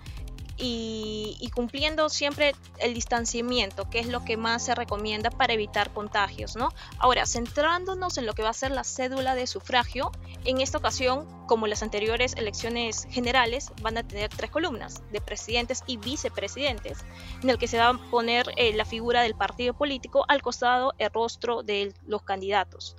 y, 0.58 1.50
cumpliendo 1.54 2.08
siempre 2.08 2.54
el 2.78 2.94
distanciamiento, 2.94 3.88
que 3.88 3.98
es 3.98 4.08
lo 4.08 4.24
que 4.24 4.36
más 4.36 4.64
se 4.64 4.74
recomienda 4.74 5.30
para 5.30 5.54
evitar 5.54 5.92
contagios, 5.92 6.56
¿no? 6.56 6.70
Ahora, 6.98 7.26
centrándonos 7.26 8.18
en 8.18 8.26
lo 8.26 8.34
que 8.34 8.42
va 8.42 8.50
a 8.50 8.54
ser 8.54 8.70
la 8.70 8.84
cédula 8.84 9.34
de 9.34 9.46
sufragio, 9.46 10.12
en 10.44 10.60
esta 10.60 10.78
ocasión, 10.78 11.26
como 11.46 11.66
las 11.66 11.82
anteriores 11.82 12.34
elecciones 12.36 13.06
generales, 13.10 13.72
van 13.80 13.98
a 13.98 14.06
tener 14.06 14.30
tres 14.30 14.50
columnas 14.50 15.02
de 15.12 15.20
presidentes 15.20 15.82
y 15.86 15.96
vicepresidentes, 15.96 16.98
en 17.42 17.50
el 17.50 17.58
que 17.58 17.68
se 17.68 17.78
va 17.78 17.88
a 17.88 18.10
poner 18.10 18.46
eh, 18.56 18.74
la 18.74 18.84
figura 18.84 19.22
del 19.22 19.34
partido 19.34 19.74
político 19.74 20.24
al 20.28 20.42
costado 20.42 20.92
el 20.98 21.10
rostro 21.10 21.62
de 21.62 21.94
los 22.06 22.22
candidatos 22.22 22.96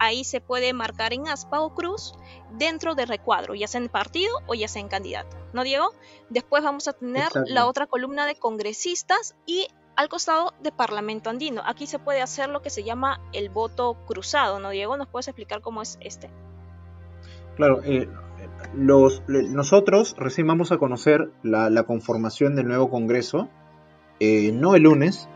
ahí 0.00 0.24
se 0.24 0.40
puede 0.40 0.72
marcar 0.72 1.12
en 1.12 1.28
aspa 1.28 1.60
o 1.60 1.74
cruz 1.74 2.14
dentro 2.58 2.96
del 2.96 3.06
recuadro, 3.06 3.54
ya 3.54 3.68
sea 3.68 3.80
en 3.80 3.88
partido 3.88 4.34
o 4.48 4.54
ya 4.54 4.66
sea 4.66 4.80
en 4.80 4.88
candidato, 4.88 5.36
¿no, 5.52 5.62
Diego? 5.62 5.92
Después 6.30 6.64
vamos 6.64 6.88
a 6.88 6.94
tener 6.94 7.28
la 7.46 7.66
otra 7.66 7.86
columna 7.86 8.26
de 8.26 8.34
congresistas 8.34 9.36
y 9.46 9.68
al 9.94 10.08
costado 10.08 10.54
de 10.62 10.72
Parlamento 10.72 11.28
Andino. 11.28 11.62
Aquí 11.66 11.86
se 11.86 11.98
puede 11.98 12.22
hacer 12.22 12.48
lo 12.48 12.62
que 12.62 12.70
se 12.70 12.82
llama 12.82 13.20
el 13.32 13.50
voto 13.50 13.98
cruzado, 14.06 14.58
¿no, 14.58 14.70
Diego? 14.70 14.96
¿Nos 14.96 15.08
puedes 15.08 15.28
explicar 15.28 15.60
cómo 15.60 15.82
es 15.82 15.98
este? 16.00 16.30
Claro, 17.56 17.82
eh, 17.84 18.08
los, 18.74 19.22
nosotros 19.28 20.16
recién 20.18 20.46
vamos 20.46 20.72
a 20.72 20.78
conocer 20.78 21.30
la, 21.42 21.82
conformación 21.82 22.56
del 22.56 22.68
nuevo 22.68 22.88
Congreso, 22.88 23.50
eh, 24.18 24.50
no 24.52 24.74
el 24.74 24.84
lunes, 24.84 25.28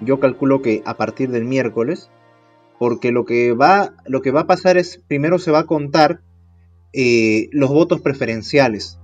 yo 0.00 0.20
calculo 0.20 0.62
que 0.62 0.82
a 0.86 0.96
partir 0.96 1.30
del 1.30 1.44
miércoles, 1.44 2.10
porque 2.78 3.12
lo 3.12 3.24
que 3.24 3.52
va, 3.52 3.94
lo 4.04 4.22
que 4.22 4.30
va 4.30 4.40
a 4.40 4.46
pasar 4.46 4.76
es, 4.76 5.00
primero 5.08 5.38
se 5.38 5.50
va 5.50 5.60
a 5.60 5.66
contar 5.66 6.20
eh, 6.92 7.48
los 7.52 7.70
votos 7.70 8.00
preferenciales, 8.00 8.98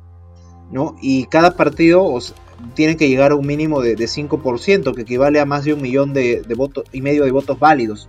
¿no? 0.70 0.96
Y 1.00 1.26
cada 1.26 1.56
partido 1.56 2.18
tiene 2.74 2.96
que 2.96 3.08
llegar 3.08 3.32
a 3.32 3.36
un 3.36 3.46
mínimo 3.46 3.80
de, 3.80 3.96
5%, 3.96 4.94
que 4.94 5.02
equivale 5.02 5.40
a 5.40 5.46
más 5.46 5.64
de 5.64 5.74
un 5.74 5.82
millón 5.82 6.12
de, 6.12 6.42
votos 6.56 6.84
y 6.92 7.02
medio 7.02 7.24
de 7.24 7.32
votos 7.32 7.58
válidos. 7.58 8.08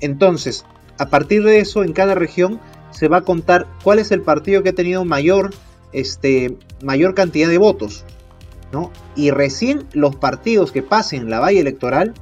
Entonces, 0.00 0.64
a 0.98 1.08
partir 1.08 1.42
de 1.44 1.60
eso, 1.60 1.84
en 1.84 1.92
cada 1.92 2.14
región 2.14 2.60
se 2.90 3.08
va 3.08 3.18
a 3.18 3.22
contar 3.22 3.66
cuál 3.84 3.98
es 3.98 4.10
el 4.10 4.22
partido 4.22 4.62
que 4.62 4.70
ha 4.70 4.74
tenido 4.74 5.04
mayor, 5.04 5.54
este, 5.92 6.56
mayor 6.82 7.14
cantidad 7.14 7.48
de 7.48 7.58
votos, 7.58 8.04
¿no? 8.72 8.92
Y 9.16 9.30
recién 9.30 9.84
los 9.92 10.16
partidos 10.16 10.72
que 10.72 10.82
pasen 10.82 11.30
la 11.30 11.40
valla 11.40 11.60
electoral 11.60 12.14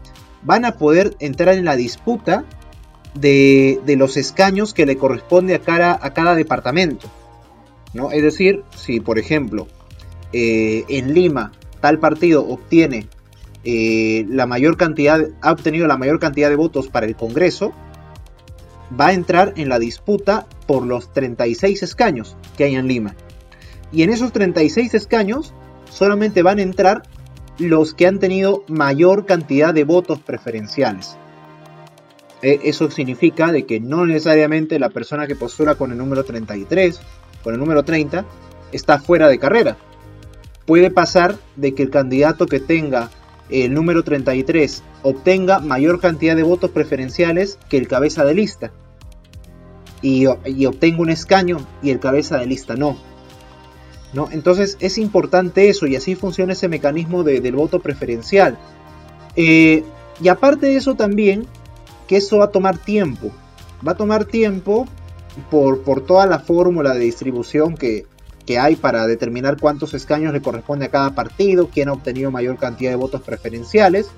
van 0.42 0.64
a 0.64 0.76
poder 0.76 1.16
entrar 1.18 1.54
en 1.56 1.64
la 1.64 1.76
disputa 1.76 2.44
de, 3.18 3.96
los 3.98 4.16
escaños 4.16 4.74
que 4.74 4.86
le 4.86 4.96
corresponde 4.96 5.54
a 5.54 5.60
cada, 5.60 5.98
a 6.00 6.12
cada 6.12 6.34
departamento. 6.34 7.08
¿no? 7.94 8.10
Es 8.10 8.22
decir, 8.22 8.62
si 8.74 9.00
por 9.00 9.18
ejemplo 9.18 9.66
eh, 10.32 10.84
en 10.88 11.14
Lima 11.14 11.52
tal 11.80 11.98
partido 11.98 12.46
obtiene 12.46 13.08
eh, 13.64 14.26
la 14.28 14.46
mayor 14.46 14.76
cantidad, 14.76 15.20
ha 15.40 15.52
obtenido 15.52 15.86
la 15.86 15.96
mayor 15.96 16.20
cantidad 16.20 16.50
de 16.50 16.56
votos 16.56 16.88
para 16.88 17.06
el 17.06 17.16
Congreso, 17.16 17.72
va 18.98 19.08
a 19.08 19.12
entrar 19.12 19.54
en 19.56 19.68
la 19.68 19.78
disputa 19.78 20.46
por 20.66 20.86
los 20.86 21.12
36 21.12 21.82
escaños 21.82 22.36
que 22.56 22.64
hay 22.64 22.76
en 22.76 22.86
Lima. 22.86 23.16
Y 23.92 24.02
en 24.02 24.10
esos 24.10 24.32
36 24.32 24.94
escaños 24.94 25.52
solamente 25.90 26.42
van 26.42 26.58
a 26.58 26.62
entrar 26.62 27.02
los 27.58 27.94
que 27.94 28.06
han 28.06 28.18
tenido 28.18 28.64
mayor 28.68 29.26
cantidad 29.26 29.72
de 29.72 29.84
votos 29.84 30.20
preferenciales. 30.20 31.16
E, 32.42 32.60
eso 32.64 32.90
significa 32.90 33.52
de 33.52 33.64
que 33.64 33.80
no 33.80 34.06
necesariamente 34.06 34.78
la 34.78 34.90
persona 34.90 35.26
que 35.26 35.36
postula 35.36 35.74
con 35.74 35.92
el 35.92 35.98
número 35.98 36.24
33, 36.24 37.00
con 37.42 37.54
el 37.54 37.60
número 37.60 37.84
30, 37.84 38.24
está 38.72 38.98
fuera 38.98 39.28
de 39.28 39.38
carrera. 39.38 39.76
Puede 40.66 40.90
pasar 40.90 41.36
de 41.56 41.74
que 41.74 41.82
el 41.82 41.90
candidato 41.90 42.46
que 42.46 42.60
tenga 42.60 43.10
el 43.48 43.72
número 43.72 44.02
33 44.02 44.82
obtenga 45.02 45.60
mayor 45.60 46.00
cantidad 46.00 46.34
de 46.34 46.42
votos 46.42 46.70
preferenciales 46.70 47.58
que 47.68 47.78
el 47.78 47.88
cabeza 47.88 48.24
de 48.24 48.34
lista. 48.34 48.72
Y, 50.02 50.26
obtenga 50.26 51.00
un 51.00 51.10
escaño 51.10 51.58
y 51.82 51.90
el 51.90 52.00
cabeza 52.00 52.38
de 52.38 52.46
lista 52.46 52.74
no. 52.74 52.96
¿No? 54.12 54.28
Entonces 54.30 54.76
es 54.80 54.98
importante 54.98 55.68
eso 55.68 55.86
y 55.86 55.96
así 55.96 56.14
funciona 56.14 56.52
ese 56.52 56.68
mecanismo 56.68 57.22
del 57.22 57.54
voto 57.54 57.80
preferencial. 57.80 58.56
Eh, 59.36 59.84
y 60.22 60.28
aparte 60.28 60.66
de 60.66 60.76
eso 60.76 60.94
también 60.94 61.46
que 62.06 62.16
eso 62.16 62.38
va 62.38 62.46
a 62.46 62.50
tomar 62.50 62.78
tiempo. 62.78 63.30
Va 63.86 63.92
a 63.92 63.96
tomar 63.96 64.24
tiempo 64.24 64.86
por, 65.50 65.82
por 65.82 66.04
toda 66.04 66.26
la 66.26 66.38
fórmula 66.38 66.94
de 66.94 67.00
distribución 67.00 67.76
que, 67.76 68.06
hay 68.58 68.76
para 68.76 69.08
determinar 69.08 69.56
cuántos 69.60 69.92
escaños 69.92 70.32
le 70.32 70.40
corresponde 70.40 70.86
a 70.86 70.90
cada 70.90 71.16
partido, 71.16 71.68
quién 71.68 71.88
ha 71.88 71.92
obtenido 71.92 72.30
mayor 72.30 72.58
cantidad 72.58 72.90
de 72.90 72.96
votos 72.96 73.22
preferenciales. 73.22 74.08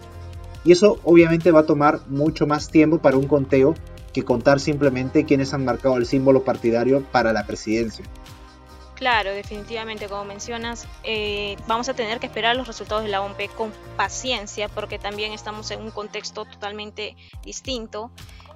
Y 0.64 0.72
eso 0.72 0.98
obviamente 1.02 1.50
va 1.50 1.60
a 1.60 1.66
tomar 1.66 2.00
mucho 2.08 2.46
más 2.46 2.68
tiempo 2.68 2.98
para 2.98 3.16
un 3.16 3.26
conteo 3.26 3.74
que 4.12 4.24
contar 4.24 4.60
simplemente 4.60 5.24
quiénes 5.24 5.54
han 5.54 5.64
marcado 5.64 5.96
el 5.96 6.04
símbolo 6.04 6.44
partidario 6.44 7.02
para 7.10 7.32
la 7.32 7.46
presidencia. 7.46 8.04
Claro, 8.98 9.30
definitivamente, 9.30 10.08
como 10.08 10.24
mencionas, 10.24 10.88
eh, 11.04 11.56
vamos 11.68 11.88
a 11.88 11.94
tener 11.94 12.18
que 12.18 12.26
esperar 12.26 12.56
los 12.56 12.66
resultados 12.66 13.04
de 13.04 13.08
la 13.08 13.22
OMP 13.22 13.48
con 13.56 13.72
paciencia 13.96 14.68
porque 14.68 14.98
también 14.98 15.32
estamos 15.32 15.70
en 15.70 15.82
un 15.82 15.92
contexto 15.92 16.44
totalmente 16.46 17.16
distinto. 17.44 18.10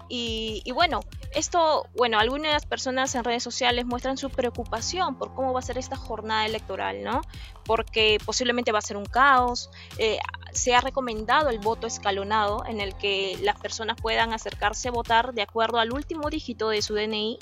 Y, 0.09 0.71
bueno, 0.75 1.01
Esto, 1.33 1.87
bueno, 1.97 2.19
algunas 2.19 2.67
personas 2.67 3.15
en 3.15 3.25
redes 3.25 3.43
sociales 3.43 3.87
muestran 3.87 4.19
su 4.19 4.29
preocupación 4.29 5.17
por 5.17 5.33
cómo 5.33 5.55
va 5.55 5.61
a 5.61 5.63
ser 5.63 5.79
esta 5.79 5.97
jornada 5.97 6.45
electoral, 6.45 7.03
¿no? 7.03 7.23
Porque 7.65 8.19
posiblemente 8.27 8.73
va 8.73 8.81
a 8.81 8.83
ser 8.83 8.99
un 8.99 9.07
caos. 9.07 9.71
Eh, 9.97 10.19
se 10.53 10.75
ha 10.75 10.83
recomendado 10.83 11.49
el 11.49 11.61
voto 11.61 11.87
escalonado 11.87 12.65
en 12.67 12.83
el 12.83 12.95
que 12.99 13.39
las 13.41 13.59
personas 13.59 13.97
puedan 13.99 14.35
acercarse 14.35 14.89
a 14.89 14.91
votar 14.91 15.33
de 15.33 15.41
acuerdo 15.41 15.79
al 15.79 15.93
último 15.95 16.29
dígito 16.29 16.69
de 16.69 16.83
su 16.83 16.95
DNI 16.95 17.39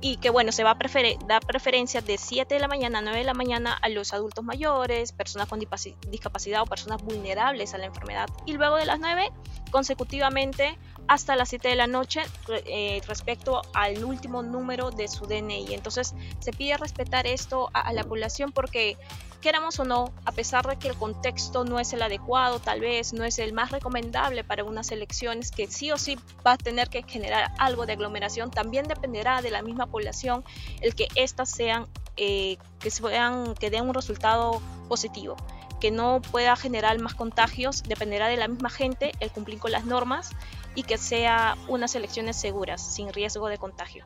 y 0.00 0.18
que 0.18 0.30
bueno, 0.30 0.52
se 0.52 0.62
va 0.64 0.72
a 0.72 0.78
dar 1.26 1.44
preferencia 1.44 2.00
de 2.00 2.18
7 2.18 2.54
de 2.54 2.60
la 2.60 2.68
mañana 2.68 3.00
a 3.00 3.02
9 3.02 3.18
de 3.18 3.24
la 3.24 3.34
mañana 3.34 3.74
a 3.74 3.88
los 3.88 4.12
adultos 4.12 4.44
mayores, 4.44 5.12
personas 5.12 5.48
con 5.48 5.60
discapacidad 6.08 6.62
o 6.62 6.66
personas 6.66 7.02
vulnerables 7.02 7.74
a 7.74 7.78
la 7.78 7.86
enfermedad 7.86 8.28
y 8.46 8.52
luego 8.52 8.76
de 8.76 8.86
las 8.86 9.00
9 9.00 9.32
consecutivamente 9.70 10.78
hasta 11.08 11.36
las 11.36 11.48
7 11.48 11.68
de 11.68 11.74
la 11.74 11.86
noche 11.86 12.20
eh, 12.66 13.00
respecto 13.08 13.62
al 13.74 14.04
último 14.04 14.42
número 14.42 14.90
de 14.90 15.08
su 15.08 15.26
DNI. 15.26 15.74
Entonces 15.74 16.14
se 16.38 16.52
pide 16.52 16.76
respetar 16.76 17.26
esto 17.26 17.70
a, 17.72 17.92
la 17.92 18.04
población 18.04 18.52
porque 18.52 18.96
queramos 19.40 19.78
o 19.78 19.84
no, 19.84 20.12
a 20.24 20.32
pesar 20.32 20.66
de 20.66 20.76
que 20.78 20.88
el 20.88 20.96
contexto 20.96 21.64
no 21.64 21.78
es 21.78 21.92
el 21.92 22.02
adecuado, 22.02 22.58
tal 22.58 22.80
vez 22.80 23.12
no 23.12 23.24
es 23.24 23.38
el 23.38 23.52
más 23.52 23.70
recomendable 23.70 24.44
para 24.44 24.64
unas 24.64 24.90
elecciones 24.90 25.50
que 25.50 25.66
sí 25.66 25.90
o 25.90 25.96
sí 25.96 26.18
va 26.46 26.52
a 26.52 26.56
tener 26.58 26.88
que 26.88 27.02
generar 27.02 27.52
algo 27.58 27.86
de 27.86 27.92
aglomeración, 27.92 28.50
también 28.50 28.86
dependerá 28.86 29.42
de 29.42 29.50
la 29.50 29.62
misma 29.62 29.86
población 29.86 30.44
el 30.80 30.94
que 30.94 31.08
éstas 31.14 31.50
sean, 31.50 31.86
eh, 32.16 32.56
que, 32.80 32.90
sean, 32.90 33.54
que 33.54 33.70
den 33.70 33.88
un 33.88 33.94
resultado 33.94 34.60
positivo 34.88 35.36
que 35.80 35.90
no 35.90 36.20
pueda 36.32 36.56
generar 36.56 36.98
más 37.00 37.14
contagios, 37.14 37.84
dependerá 37.84 38.28
de 38.28 38.36
la 38.36 38.48
misma 38.48 38.70
gente 38.70 39.12
el 39.20 39.30
cumplir 39.30 39.58
con 39.58 39.70
las 39.70 39.84
normas 39.84 40.30
y 40.74 40.82
que 40.82 40.98
sea 40.98 41.56
unas 41.68 41.94
elecciones 41.94 42.36
seguras, 42.36 42.94
sin 42.94 43.12
riesgo 43.12 43.48
de 43.48 43.58
contagio. 43.58 44.04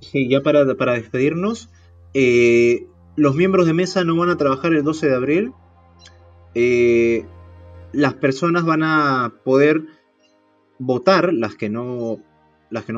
Sí, 0.00 0.28
ya 0.28 0.40
para, 0.40 0.74
para 0.76 0.94
despedirnos, 0.94 1.68
eh, 2.14 2.86
los 3.16 3.34
miembros 3.34 3.66
de 3.66 3.74
mesa 3.74 4.04
no 4.04 4.16
van 4.16 4.30
a 4.30 4.36
trabajar 4.36 4.72
el 4.72 4.84
12 4.84 5.08
de 5.08 5.14
abril. 5.14 5.52
Eh, 6.54 7.24
las 7.92 8.14
personas 8.14 8.64
van 8.64 8.82
a 8.82 9.32
poder 9.44 9.82
votar, 10.78 11.32
las 11.32 11.56
que 11.56 11.68
no, 11.68 12.18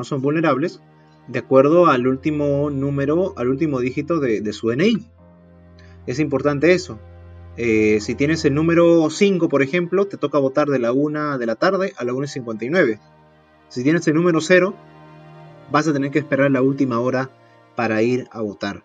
son 0.03 0.21
vulnerables, 0.21 0.81
de 1.27 1.39
acuerdo 1.39 1.87
al 1.87 2.07
último 2.07 2.69
número, 2.69 3.33
al 3.37 3.49
último 3.49 3.79
dígito 3.79 4.19
de, 4.19 4.53
su 4.53 4.69
DNI. 4.69 5.05
Es 6.05 6.19
importante 6.19 6.73
eso. 6.73 6.99
Eh, 7.55 7.99
si 8.01 8.15
tienes 8.15 8.45
el 8.45 8.55
número 8.55 9.09
5, 9.09 9.47
por 9.49 9.61
ejemplo, 9.61 10.07
te 10.07 10.17
toca 10.17 10.39
votar 10.39 10.67
de 10.67 10.79
la 10.79 10.91
1 10.91 11.37
de 11.37 11.45
la 11.45 11.55
tarde 11.55 11.93
a 11.97 12.03
la 12.03 12.13
1.59. 12.13 12.99
Si 13.69 13.83
tienes 13.83 14.07
el 14.07 14.15
número 14.15 14.41
0, 14.41 14.75
vas 15.71 15.87
a 15.87 15.93
tener 15.93 16.11
que 16.11 16.19
esperar 16.19 16.51
la 16.51 16.61
última 16.61 16.99
hora 16.99 17.29
para 17.75 18.01
ir 18.01 18.27
a 18.31 18.41
votar. 18.41 18.83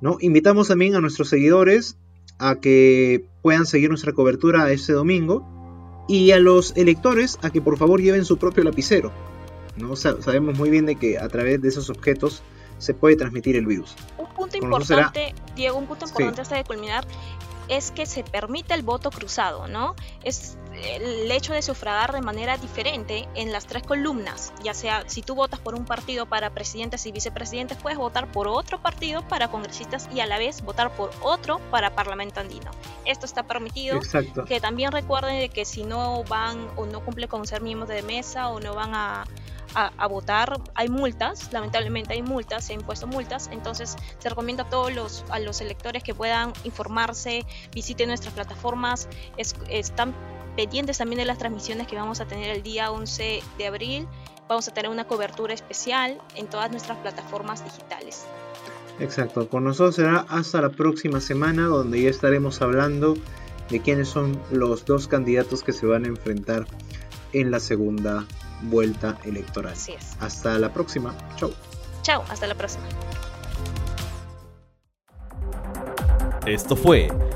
¿No? 0.00 0.18
Invitamos 0.20 0.68
también 0.68 0.94
a 0.94 1.00
nuestros 1.00 1.28
seguidores 1.28 1.96
a 2.38 2.56
que 2.56 3.24
puedan 3.42 3.66
seguir 3.66 3.88
nuestra 3.88 4.12
cobertura 4.12 4.70
este 4.70 4.92
domingo 4.92 6.04
y 6.08 6.30
a 6.32 6.38
los 6.38 6.76
electores 6.76 7.38
a 7.42 7.50
que 7.50 7.60
por 7.60 7.78
favor 7.78 8.00
lleven 8.00 8.24
su 8.24 8.36
propio 8.38 8.64
lapicero. 8.64 9.12
¿no? 9.76 9.94
sabemos 9.94 10.56
muy 10.56 10.70
bien 10.70 10.86
de 10.86 10.96
que 10.96 11.18
a 11.18 11.28
través 11.28 11.60
de 11.60 11.68
esos 11.68 11.90
objetos 11.90 12.42
se 12.78 12.94
puede 12.94 13.16
transmitir 13.16 13.56
el 13.56 13.66
virus. 13.66 13.94
Un 14.18 14.28
punto 14.34 14.56
importante, 14.56 15.34
Diego, 15.54 15.78
un 15.78 15.86
punto 15.86 16.06
importante 16.06 16.40
hasta 16.40 16.56
de 16.56 16.64
culminar 16.64 17.06
es 17.68 17.90
que 17.90 18.06
se 18.06 18.22
permite 18.22 18.74
el 18.74 18.82
voto 18.82 19.10
cruzado, 19.10 19.66
¿no? 19.66 19.96
Es 20.22 20.56
el 20.82 21.30
hecho 21.30 21.52
de 21.52 21.62
sufragar 21.62 22.12
de 22.12 22.20
manera 22.20 22.56
diferente 22.56 23.28
en 23.34 23.52
las 23.52 23.66
tres 23.66 23.82
columnas, 23.82 24.52
ya 24.62 24.74
sea 24.74 25.04
si 25.06 25.22
tú 25.22 25.34
votas 25.34 25.60
por 25.60 25.74
un 25.74 25.84
partido 25.84 26.26
para 26.26 26.50
presidentes 26.50 27.06
y 27.06 27.12
vicepresidentes, 27.12 27.78
puedes 27.78 27.98
votar 27.98 28.30
por 28.30 28.48
otro 28.48 28.80
partido 28.80 29.26
para 29.26 29.48
congresistas 29.48 30.08
y 30.14 30.20
a 30.20 30.26
la 30.26 30.38
vez 30.38 30.62
votar 30.62 30.94
por 30.94 31.10
otro 31.22 31.58
para 31.70 31.94
parlamento 31.94 32.40
andino. 32.40 32.70
Esto 33.04 33.26
está 33.26 33.44
permitido. 33.44 33.96
Exacto. 33.96 34.44
Que 34.44 34.60
también 34.60 34.92
recuerden 34.92 35.38
de 35.38 35.48
que 35.48 35.64
si 35.64 35.84
no 35.84 36.24
van 36.24 36.68
o 36.76 36.86
no 36.86 37.04
cumplen 37.04 37.28
con 37.28 37.46
ser 37.46 37.62
miembros 37.62 37.88
de 37.88 38.02
mesa 38.02 38.48
o 38.48 38.60
no 38.60 38.74
van 38.74 38.94
a 38.94 39.24
a, 39.76 40.06
votar. 40.06 40.58
Hay 40.74 40.88
multas, 40.88 41.52
lamentablemente 41.52 42.14
hay 42.14 42.22
multas, 42.22 42.64
se 42.64 42.72
han 42.72 42.80
impuesto 42.80 43.06
multas, 43.06 43.50
entonces 43.52 43.96
se 44.18 44.28
recomienda 44.28 44.64
a 44.64 44.70
todos 44.70 44.92
los, 44.92 45.24
a 45.28 45.38
los 45.38 45.60
electores 45.60 46.02
que 46.02 46.14
puedan 46.14 46.52
informarse, 46.64 47.44
visiten 47.74 48.08
nuestras 48.08 48.32
plataformas, 48.32 49.08
están 49.68 50.14
pendientes 50.56 50.98
también 50.98 51.18
de 51.18 51.26
las 51.26 51.38
transmisiones 51.38 51.86
que 51.86 51.96
vamos 51.96 52.20
a 52.20 52.24
tener 52.24 52.50
el 52.50 52.62
día 52.62 52.90
11 52.90 53.42
de 53.58 53.66
abril. 53.66 54.08
Vamos 54.48 54.66
a 54.68 54.74
tener 54.74 54.90
una 54.90 55.04
cobertura 55.04 55.52
especial 55.52 56.18
en 56.34 56.46
todas 56.46 56.70
nuestras 56.70 56.98
plataformas 56.98 57.62
digitales. 57.62 58.24
Exacto, 58.98 59.48
con 59.48 59.64
nosotros 59.64 59.96
será 59.96 60.24
hasta 60.28 60.62
la 60.62 60.70
próxima 60.70 61.20
semana 61.20 61.66
donde 61.66 62.00
ya 62.00 62.08
estaremos 62.08 62.62
hablando 62.62 63.14
de 63.68 63.80
quiénes 63.80 64.08
son 64.08 64.40
los 64.50 64.86
dos 64.86 65.06
candidatos 65.06 65.62
que 65.62 65.72
se 65.72 65.86
van 65.86 66.04
a 66.04 66.08
enfrentar 66.08 66.66
en 67.32 67.50
la 67.50 67.60
segunda 67.60 68.24
vuelta 68.62 69.18
electoral. 69.24 69.74
Así 69.74 69.92
es. 69.92 70.16
Hasta 70.20 70.58
la 70.58 70.72
próxima. 70.72 71.14
Chau. 71.36 71.52
Chau, 72.02 72.22
hasta 72.28 72.46
la 72.46 72.54
próxima. 72.54 72.84
Esto 76.46 76.76
fue 76.76 77.08